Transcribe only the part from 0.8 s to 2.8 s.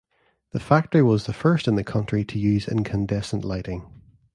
was the first in the country to use